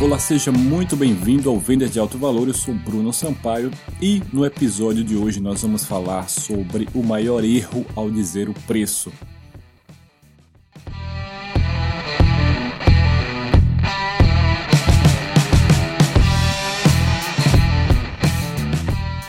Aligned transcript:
Olá, 0.00 0.16
seja 0.16 0.52
muito 0.52 0.96
bem-vindo 0.96 1.50
ao 1.50 1.58
Vendas 1.58 1.90
de 1.90 1.98
Alto 1.98 2.16
Valor. 2.18 2.46
Eu 2.46 2.54
sou 2.54 2.72
Bruno 2.72 3.12
Sampaio 3.12 3.68
e 4.00 4.22
no 4.32 4.46
episódio 4.46 5.02
de 5.02 5.16
hoje 5.16 5.40
nós 5.40 5.62
vamos 5.62 5.84
falar 5.84 6.30
sobre 6.30 6.88
o 6.94 7.02
maior 7.02 7.42
erro 7.42 7.84
ao 7.96 8.08
dizer 8.08 8.48
o 8.48 8.54
preço. 8.54 9.12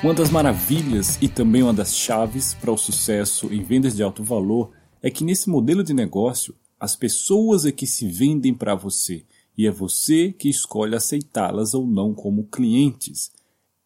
Uma 0.03 0.13
das 0.13 0.29
maravilhas 0.29 1.17
e 1.19 1.27
também 1.27 1.63
uma 1.63 1.73
das 1.73 1.95
chaves 1.95 2.53
para 2.53 2.71
o 2.71 2.77
sucesso 2.77 3.51
em 3.51 3.63
vendas 3.63 3.95
de 3.95 4.03
alto 4.03 4.23
valor 4.23 4.69
é 5.01 5.09
que 5.09 5.23
nesse 5.23 5.49
modelo 5.49 5.83
de 5.83 5.95
negócio 5.95 6.53
as 6.79 6.95
pessoas 6.95 7.65
é 7.65 7.71
que 7.71 7.87
se 7.87 8.07
vendem 8.07 8.53
para 8.53 8.75
você 8.75 9.25
e 9.59 9.67
é 9.67 9.71
você 9.71 10.31
que 10.31 10.47
escolhe 10.47 10.95
aceitá-las 10.95 11.73
ou 11.73 11.85
não 11.85 12.13
como 12.13 12.45
clientes. 12.45 13.29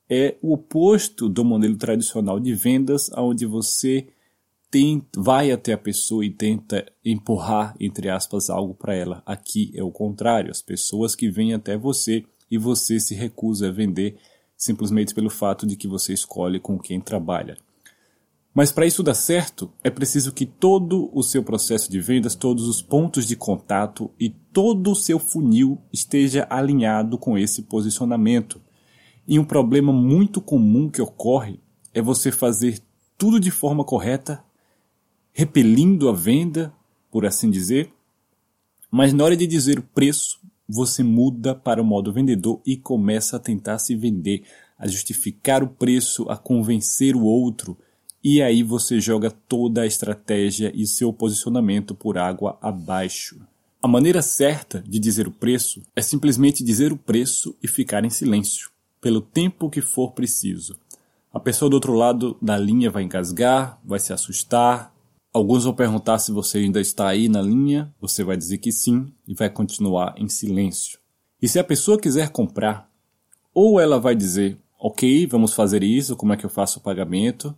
É 0.07 0.37
o 0.39 0.53
oposto 0.53 1.27
do 1.27 1.43
modelo 1.43 1.75
tradicional 1.75 2.39
de 2.39 2.53
vendas, 2.53 3.09
onde 3.17 3.47
você 3.47 4.05
vai 5.17 5.51
até 5.51 5.73
a 5.73 5.77
pessoa 5.77 6.23
e 6.23 6.29
tenta 6.29 6.85
empurrar, 7.03 7.75
entre 7.79 8.07
aspas, 8.07 8.51
algo 8.51 8.75
para 8.75 8.93
ela. 8.93 9.23
Aqui 9.25 9.71
é 9.73 9.81
o 9.81 9.89
contrário, 9.89 10.51
as 10.51 10.61
pessoas 10.61 11.15
que 11.15 11.27
vêm 11.27 11.55
até 11.55 11.75
você 11.75 12.23
e 12.51 12.57
você 12.59 12.99
se 12.99 13.15
recusa 13.15 13.69
a 13.69 13.71
vender 13.71 14.19
simplesmente 14.55 15.11
pelo 15.11 15.31
fato 15.31 15.65
de 15.65 15.75
que 15.75 15.87
você 15.87 16.13
escolhe 16.13 16.59
com 16.59 16.77
quem 16.77 17.01
trabalha. 17.01 17.57
Mas 18.53 18.71
para 18.71 18.85
isso 18.85 19.01
dar 19.01 19.15
certo, 19.15 19.71
é 19.83 19.89
preciso 19.89 20.31
que 20.31 20.45
todo 20.45 21.09
o 21.11 21.23
seu 21.23 21.43
processo 21.43 21.89
de 21.89 21.99
vendas, 21.99 22.35
todos 22.35 22.67
os 22.67 22.81
pontos 22.81 23.25
de 23.25 23.35
contato 23.35 24.11
e 24.19 24.29
todo 24.29 24.91
o 24.91 24.95
seu 24.95 25.17
funil 25.17 25.81
esteja 25.91 26.45
alinhado 26.49 27.17
com 27.17 27.35
esse 27.35 27.63
posicionamento. 27.63 28.61
E 29.27 29.39
um 29.39 29.43
problema 29.43 29.91
muito 29.91 30.39
comum 30.39 30.87
que 30.87 31.01
ocorre 31.01 31.59
é 31.93 32.01
você 32.01 32.31
fazer 32.31 32.79
tudo 33.17 33.39
de 33.39 33.49
forma 33.49 33.83
correta, 33.83 34.43
repelindo 35.31 36.07
a 36.07 36.13
venda, 36.13 36.71
por 37.09 37.25
assim 37.25 37.49
dizer, 37.49 37.91
mas 38.91 39.13
na 39.13 39.23
hora 39.23 39.35
de 39.35 39.47
dizer 39.47 39.79
o 39.79 39.83
preço, 39.83 40.39
você 40.69 41.01
muda 41.01 41.55
para 41.55 41.81
o 41.81 41.85
modo 41.85 42.13
vendedor 42.13 42.61
e 42.63 42.77
começa 42.77 43.37
a 43.37 43.39
tentar 43.39 43.79
se 43.79 43.95
vender, 43.95 44.43
a 44.77 44.87
justificar 44.87 45.63
o 45.63 45.67
preço, 45.67 46.29
a 46.29 46.37
convencer 46.37 47.15
o 47.15 47.23
outro 47.23 47.75
e 48.23 48.41
aí 48.41 48.63
você 48.63 49.01
joga 49.01 49.29
toda 49.29 49.81
a 49.81 49.85
estratégia 49.85 50.71
e 50.73 50.87
seu 50.87 51.11
posicionamento 51.11 51.93
por 51.93 52.17
água 52.17 52.57
abaixo. 52.61 53.41
A 53.81 53.87
maneira 53.87 54.21
certa 54.21 54.81
de 54.87 54.97
dizer 54.97 55.27
o 55.27 55.31
preço 55.31 55.81
é 55.93 56.01
simplesmente 56.01 56.63
dizer 56.63 56.93
o 56.93 56.97
preço 56.97 57.53
e 57.61 57.67
ficar 57.67 58.05
em 58.05 58.09
silêncio, 58.09 58.71
pelo 59.01 59.19
tempo 59.19 59.69
que 59.69 59.81
for 59.81 60.11
preciso. 60.11 60.77
A 61.33 61.39
pessoa 61.39 61.69
do 61.69 61.73
outro 61.73 61.93
lado 61.93 62.37
da 62.41 62.57
linha 62.57 62.89
vai 62.89 63.03
engasgar, 63.03 63.77
vai 63.83 63.99
se 63.99 64.13
assustar. 64.13 64.93
Alguns 65.33 65.65
vão 65.65 65.73
perguntar 65.73 66.19
se 66.19 66.31
você 66.31 66.59
ainda 66.59 66.79
está 66.79 67.09
aí 67.09 67.27
na 67.27 67.41
linha, 67.41 67.93
você 67.99 68.23
vai 68.23 68.37
dizer 68.37 68.59
que 68.59 68.71
sim 68.71 69.11
e 69.27 69.33
vai 69.33 69.49
continuar 69.49 70.15
em 70.17 70.29
silêncio. 70.29 70.97
E 71.41 71.47
se 71.49 71.59
a 71.59 71.63
pessoa 71.63 71.99
quiser 71.99 72.29
comprar, 72.29 72.89
ou 73.53 73.81
ela 73.81 73.99
vai 73.99 74.15
dizer, 74.15 74.57
ok, 74.79 75.27
vamos 75.27 75.53
fazer 75.53 75.83
isso, 75.83 76.15
como 76.15 76.31
é 76.31 76.37
que 76.37 76.45
eu 76.45 76.49
faço 76.49 76.79
o 76.79 76.81
pagamento? 76.81 77.53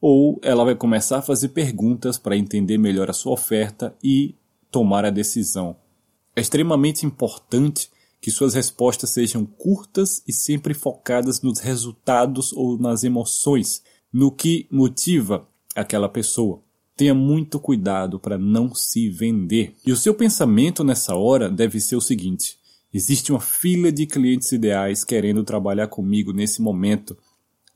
Ou 0.00 0.38
ela 0.42 0.64
vai 0.64 0.74
começar 0.74 1.18
a 1.18 1.22
fazer 1.22 1.48
perguntas 1.48 2.18
para 2.18 2.36
entender 2.36 2.78
melhor 2.78 3.10
a 3.10 3.14
sua 3.14 3.32
oferta 3.32 3.96
e 4.02 4.34
tomar 4.70 5.04
a 5.04 5.10
decisão. 5.10 5.76
É 6.36 6.40
extremamente 6.40 7.04
importante 7.04 7.90
que 8.20 8.30
suas 8.30 8.54
respostas 8.54 9.10
sejam 9.10 9.44
curtas 9.44 10.22
e 10.26 10.32
sempre 10.32 10.74
focadas 10.74 11.40
nos 11.40 11.60
resultados 11.60 12.52
ou 12.52 12.78
nas 12.78 13.04
emoções, 13.04 13.82
no 14.12 14.30
que 14.30 14.66
motiva 14.70 15.46
aquela 15.74 16.08
pessoa. 16.08 16.62
Tenha 16.96 17.14
muito 17.14 17.60
cuidado 17.60 18.18
para 18.18 18.36
não 18.36 18.74
se 18.74 19.08
vender. 19.08 19.74
E 19.86 19.92
o 19.92 19.96
seu 19.96 20.14
pensamento 20.14 20.82
nessa 20.82 21.14
hora 21.14 21.48
deve 21.48 21.80
ser 21.80 21.94
o 21.94 22.00
seguinte: 22.00 22.56
existe 22.92 23.30
uma 23.30 23.40
fila 23.40 23.92
de 23.92 24.04
clientes 24.04 24.50
ideais 24.50 25.04
querendo 25.04 25.44
trabalhar 25.44 25.86
comigo 25.86 26.32
nesse 26.32 26.60
momento 26.60 27.16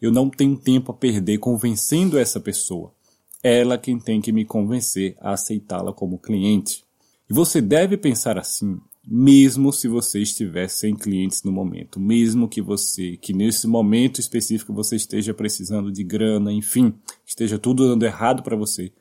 eu 0.02 0.10
não 0.10 0.28
tenho 0.28 0.56
tempo 0.56 0.90
a 0.90 0.94
perder 0.94 1.38
convencendo 1.38 2.18
essa 2.18 2.40
pessoa. 2.40 2.92
É 3.40 3.60
ela 3.60 3.78
quem 3.78 4.00
tem 4.00 4.20
que 4.20 4.32
me 4.32 4.44
convencer 4.44 5.16
a 5.20 5.32
aceitá-la 5.32 5.92
como 5.92 6.18
cliente. 6.18 6.84
E 7.30 7.32
você 7.32 7.60
deve 7.60 7.96
pensar 7.96 8.36
assim, 8.36 8.80
mesmo 9.06 9.72
se 9.72 9.86
você 9.86 10.20
estiver 10.20 10.68
sem 10.68 10.96
clientes 10.96 11.44
no 11.44 11.52
momento, 11.52 12.00
mesmo 12.00 12.48
que 12.48 12.60
você, 12.60 13.16
que 13.16 13.32
nesse 13.32 13.68
momento 13.68 14.20
específico 14.20 14.72
você 14.72 14.96
esteja 14.96 15.32
precisando 15.32 15.92
de 15.92 16.02
grana, 16.02 16.52
enfim, 16.52 16.92
esteja 17.24 17.56
tudo 17.56 17.88
dando 17.88 18.04
errado 18.04 18.42
para 18.42 18.56
você. 18.56 18.92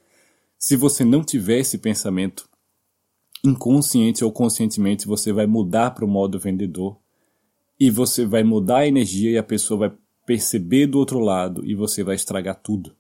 Se 0.58 0.76
você 0.76 1.04
não 1.04 1.24
tiver 1.24 1.60
esse 1.60 1.80
pensamento, 1.80 2.48
inconsciente 3.44 4.24
ou 4.24 4.32
conscientemente, 4.32 5.08
você 5.08 5.34
vai 5.34 5.48
mudar 5.48 5.92
para 5.92 6.06
o 6.06 6.08
modo 6.08 6.40
vendedor 6.40 6.96
e 7.80 7.90
você 7.90 8.24
vai 8.24 8.44
mudar 8.44 8.78
a 8.78 8.88
energia 8.88 9.32
e 9.32 9.38
a 9.40 9.44
pessoa 9.44 9.80
vai 9.80 9.92
perceber 10.26 10.88
do 10.88 10.98
outro 10.98 11.20
lado 11.20 11.66
e 11.66 11.76
você 11.76 12.04
vai 12.04 12.16
estragar 12.16 12.56
tudo. 12.56 12.96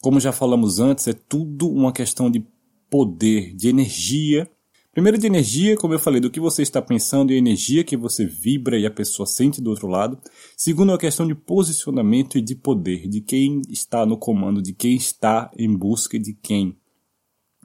Como 0.00 0.20
já 0.20 0.32
falamos 0.32 0.78
antes, 0.78 1.08
é 1.08 1.12
tudo 1.12 1.68
uma 1.68 1.92
questão 1.92 2.30
de 2.30 2.44
poder, 2.90 3.54
de 3.54 3.68
energia. 3.68 4.50
Primeiro 4.92 5.18
de 5.18 5.26
energia, 5.26 5.76
como 5.76 5.94
eu 5.94 5.98
falei, 5.98 6.20
do 6.20 6.30
que 6.30 6.38
você 6.38 6.62
está 6.62 6.80
pensando 6.80 7.32
e 7.32 7.34
a 7.34 7.38
energia 7.38 7.82
que 7.82 7.96
você 7.96 8.24
vibra 8.26 8.78
e 8.78 8.86
a 8.86 8.90
pessoa 8.90 9.26
sente 9.26 9.60
do 9.60 9.70
outro 9.70 9.88
lado. 9.88 10.18
Segundo, 10.56 10.92
é 10.92 10.94
a 10.94 10.98
questão 10.98 11.26
de 11.26 11.34
posicionamento 11.34 12.38
e 12.38 12.42
de 12.42 12.54
poder, 12.54 13.08
de 13.08 13.20
quem 13.20 13.62
está 13.68 14.04
no 14.06 14.16
comando, 14.16 14.62
de 14.62 14.72
quem 14.72 14.94
está 14.94 15.50
em 15.58 15.74
busca 15.74 16.18
de 16.18 16.34
quem. 16.34 16.76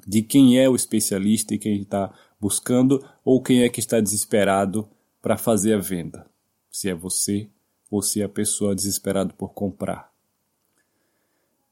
De 0.08 0.24
quem 0.24 0.58
é 0.58 0.68
o 0.68 0.75
especialista 0.75 1.53
e 1.53 1.59
quem 1.59 1.81
está 1.81 2.12
buscando 2.40 3.06
ou 3.24 3.44
quem 3.44 3.64
é 3.64 3.69
que 3.69 3.80
está 3.80 4.00
desesperado 4.00 4.88
para 5.22 5.38
fazer 5.38 5.74
a 5.74 5.78
venda. 5.78 6.25
Se 6.72 6.90
é 6.90 6.96
você 6.96 7.50
ou 7.89 8.01
se 8.01 8.22
é 8.22 8.25
a 8.25 8.29
pessoa 8.29 8.75
desesperada 8.75 9.33
por 9.33 9.53
comprar. 9.53 10.09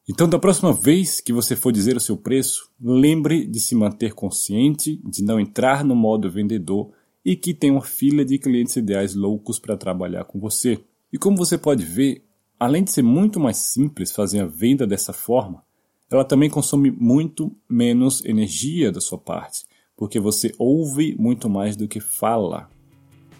Então, 0.10 0.28
da 0.28 0.40
próxima 0.40 0.72
vez 0.72 1.20
que 1.20 1.34
você 1.34 1.54
for 1.54 1.72
dizer 1.72 1.98
o 1.98 2.00
seu 2.00 2.16
preço, 2.16 2.72
lembre 2.82 3.46
de 3.46 3.60
se 3.60 3.76
manter 3.76 4.14
consciente, 4.14 5.02
de 5.04 5.22
não 5.22 5.38
entrar 5.38 5.84
no 5.84 5.96
modo 5.96 6.32
vendedor 6.32 6.92
e 7.26 7.36
que 7.36 7.54
tem 7.54 7.72
uma 7.72 7.82
fila 7.82 8.24
de 8.24 8.40
clientes 8.40 8.78
ideais 8.78 9.14
loucos 9.14 9.60
para 9.60 9.76
trabalhar 9.76 10.24
com 10.24 10.40
você. 10.40 10.82
E 11.12 11.18
como 11.18 11.36
você 11.36 11.58
pode 11.58 11.84
ver, 11.84 12.24
além 12.58 12.86
de 12.86 12.92
ser 12.92 13.02
muito 13.02 13.38
mais 13.38 13.58
simples 13.58 14.14
fazer 14.14 14.40
a 14.40 14.46
venda 14.46 14.88
dessa 14.88 15.12
forma, 15.12 15.62
ela 16.10 16.24
também 16.24 16.50
consome 16.50 16.90
muito 16.90 17.54
menos 17.70 18.24
energia 18.24 18.94
da 18.94 19.02
sua 19.02 19.18
parte, 19.18 19.66
porque 19.96 20.22
você 20.22 20.54
ouve 20.58 21.18
muito 21.20 21.50
mais 21.50 21.76
do 21.76 21.86
que 21.86 22.00
fala. 22.00 22.70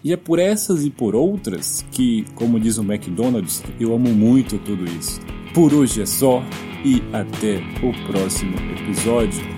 E 0.04 0.12
é 0.12 0.16
por 0.16 0.38
essas 0.38 0.84
e 0.84 0.90
por 0.90 1.14
outras 1.14 1.84
que, 1.90 2.24
como 2.34 2.60
diz 2.60 2.78
o 2.78 2.82
McDonald's, 2.82 3.62
eu 3.80 3.94
amo 3.94 4.10
muito 4.10 4.58
tudo 4.58 4.84
isso. 4.84 5.20
Por 5.52 5.74
hoje 5.74 6.02
é 6.02 6.06
só 6.06 6.42
e 6.84 7.02
até 7.12 7.60
o 7.82 8.06
próximo 8.06 8.54
episódio. 8.78 9.57